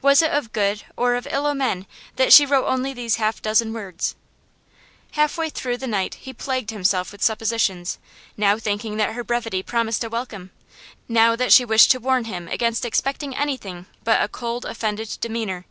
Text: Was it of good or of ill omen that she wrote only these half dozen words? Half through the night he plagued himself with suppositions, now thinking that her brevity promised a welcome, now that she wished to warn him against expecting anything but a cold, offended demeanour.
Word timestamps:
Was 0.00 0.22
it 0.22 0.30
of 0.30 0.52
good 0.52 0.84
or 0.96 1.16
of 1.16 1.26
ill 1.28 1.46
omen 1.46 1.88
that 2.14 2.32
she 2.32 2.46
wrote 2.46 2.66
only 2.68 2.92
these 2.92 3.16
half 3.16 3.42
dozen 3.42 3.72
words? 3.72 4.14
Half 5.14 5.32
through 5.52 5.78
the 5.78 5.88
night 5.88 6.14
he 6.14 6.32
plagued 6.32 6.70
himself 6.70 7.10
with 7.10 7.24
suppositions, 7.24 7.98
now 8.36 8.56
thinking 8.56 8.98
that 8.98 9.14
her 9.14 9.24
brevity 9.24 9.64
promised 9.64 10.04
a 10.04 10.08
welcome, 10.08 10.52
now 11.08 11.34
that 11.34 11.52
she 11.52 11.64
wished 11.64 11.90
to 11.90 11.98
warn 11.98 12.26
him 12.26 12.46
against 12.46 12.84
expecting 12.84 13.34
anything 13.34 13.86
but 14.04 14.22
a 14.22 14.28
cold, 14.28 14.64
offended 14.64 15.18
demeanour. 15.20 15.66